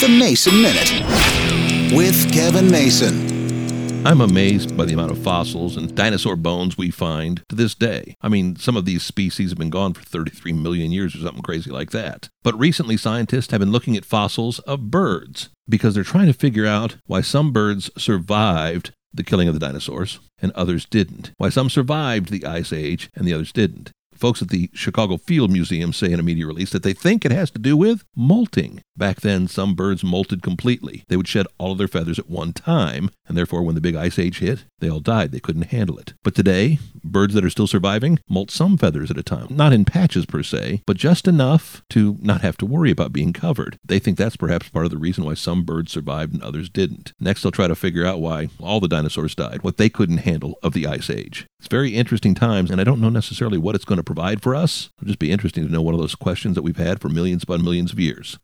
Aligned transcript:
The 0.00 0.08
Mason 0.08 0.62
Minute 0.62 1.94
with 1.94 2.32
Kevin 2.32 2.70
Mason. 2.70 4.06
I'm 4.06 4.22
amazed 4.22 4.74
by 4.74 4.86
the 4.86 4.94
amount 4.94 5.10
of 5.10 5.18
fossils 5.18 5.76
and 5.76 5.94
dinosaur 5.94 6.36
bones 6.36 6.78
we 6.78 6.90
find 6.90 7.42
to 7.50 7.54
this 7.54 7.74
day. 7.74 8.14
I 8.22 8.30
mean, 8.30 8.56
some 8.56 8.78
of 8.78 8.86
these 8.86 9.02
species 9.02 9.50
have 9.50 9.58
been 9.58 9.68
gone 9.68 9.92
for 9.92 10.02
33 10.02 10.54
million 10.54 10.90
years 10.90 11.14
or 11.14 11.18
something 11.18 11.42
crazy 11.42 11.70
like 11.70 11.90
that. 11.90 12.30
But 12.42 12.58
recently, 12.58 12.96
scientists 12.96 13.50
have 13.50 13.60
been 13.60 13.72
looking 13.72 13.94
at 13.94 14.06
fossils 14.06 14.58
of 14.60 14.90
birds 14.90 15.50
because 15.68 15.94
they're 15.94 16.02
trying 16.02 16.28
to 16.28 16.32
figure 16.32 16.66
out 16.66 16.96
why 17.04 17.20
some 17.20 17.52
birds 17.52 17.90
survived 17.98 18.92
the 19.12 19.22
killing 19.22 19.48
of 19.48 19.54
the 19.54 19.60
dinosaurs 19.60 20.18
and 20.40 20.50
others 20.52 20.86
didn't. 20.86 21.32
Why 21.36 21.50
some 21.50 21.68
survived 21.68 22.30
the 22.30 22.46
Ice 22.46 22.72
Age 22.72 23.10
and 23.14 23.28
the 23.28 23.34
others 23.34 23.52
didn't. 23.52 23.92
Folks 24.20 24.42
at 24.42 24.50
the 24.50 24.68
Chicago 24.74 25.16
Field 25.16 25.50
Museum 25.50 25.94
say 25.94 26.12
in 26.12 26.20
a 26.20 26.22
media 26.22 26.46
release 26.46 26.68
that 26.72 26.82
they 26.82 26.92
think 26.92 27.24
it 27.24 27.32
has 27.32 27.50
to 27.52 27.58
do 27.58 27.74
with 27.74 28.04
molting. 28.14 28.82
Back 29.00 29.22
then, 29.22 29.48
some 29.48 29.74
birds 29.74 30.02
molted 30.02 30.42
completely. 30.42 31.04
They 31.08 31.16
would 31.16 31.26
shed 31.26 31.46
all 31.56 31.72
of 31.72 31.78
their 31.78 31.88
feathers 31.88 32.18
at 32.18 32.28
one 32.28 32.52
time, 32.52 33.08
and 33.26 33.34
therefore, 33.34 33.62
when 33.62 33.74
the 33.74 33.80
big 33.80 33.96
ice 33.96 34.18
age 34.18 34.40
hit, 34.40 34.66
they 34.80 34.90
all 34.90 35.00
died. 35.00 35.32
They 35.32 35.40
couldn't 35.40 35.70
handle 35.72 35.96
it. 35.96 36.12
But 36.22 36.34
today, 36.34 36.80
birds 37.02 37.32
that 37.32 37.42
are 37.42 37.48
still 37.48 37.66
surviving 37.66 38.18
molt 38.28 38.50
some 38.50 38.76
feathers 38.76 39.10
at 39.10 39.16
a 39.16 39.22
time. 39.22 39.46
Not 39.48 39.72
in 39.72 39.86
patches 39.86 40.26
per 40.26 40.42
se, 40.42 40.82
but 40.86 40.98
just 40.98 41.26
enough 41.26 41.82
to 41.88 42.18
not 42.20 42.42
have 42.42 42.58
to 42.58 42.66
worry 42.66 42.90
about 42.90 43.14
being 43.14 43.32
covered. 43.32 43.78
They 43.82 44.00
think 44.00 44.18
that's 44.18 44.36
perhaps 44.36 44.68
part 44.68 44.84
of 44.84 44.90
the 44.90 44.98
reason 44.98 45.24
why 45.24 45.32
some 45.32 45.64
birds 45.64 45.92
survived 45.92 46.34
and 46.34 46.42
others 46.42 46.68
didn't. 46.68 47.14
Next, 47.18 47.40
they'll 47.40 47.52
try 47.52 47.68
to 47.68 47.74
figure 47.74 48.04
out 48.04 48.20
why 48.20 48.50
all 48.60 48.80
the 48.80 48.86
dinosaurs 48.86 49.34
died, 49.34 49.64
what 49.64 49.78
they 49.78 49.88
couldn't 49.88 50.18
handle 50.18 50.58
of 50.62 50.74
the 50.74 50.86
ice 50.86 51.08
age. 51.08 51.46
It's 51.58 51.68
very 51.68 51.94
interesting 51.94 52.34
times, 52.34 52.70
and 52.70 52.78
I 52.78 52.84
don't 52.84 53.00
know 53.00 53.08
necessarily 53.08 53.56
what 53.56 53.74
it's 53.74 53.86
going 53.86 53.96
to 53.96 54.04
provide 54.04 54.42
for 54.42 54.54
us. 54.54 54.90
It'll 54.98 55.08
just 55.08 55.18
be 55.18 55.32
interesting 55.32 55.66
to 55.66 55.72
know 55.72 55.80
one 55.80 55.94
of 55.94 56.00
those 56.00 56.14
questions 56.14 56.54
that 56.54 56.62
we've 56.62 56.76
had 56.76 57.00
for 57.00 57.08
millions 57.08 57.44
upon 57.44 57.64
millions 57.64 57.94
of 57.94 57.98
years. 57.98 58.38